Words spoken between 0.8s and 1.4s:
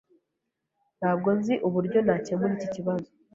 Ntabwo